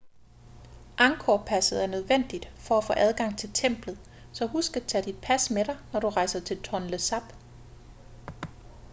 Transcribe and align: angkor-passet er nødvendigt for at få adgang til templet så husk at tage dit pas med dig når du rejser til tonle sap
angkor-passet 0.97 1.83
er 1.83 1.87
nødvendigt 1.87 2.49
for 2.55 2.77
at 2.77 2.83
få 2.83 2.93
adgang 2.97 3.37
til 3.37 3.53
templet 3.53 3.99
så 4.33 4.45
husk 4.45 4.75
at 4.75 4.83
tage 4.87 5.03
dit 5.03 5.21
pas 5.21 5.49
med 5.51 5.65
dig 5.65 5.77
når 5.93 5.99
du 5.99 6.09
rejser 6.09 6.39
til 6.39 6.61
tonle 6.63 6.97
sap 6.99 7.33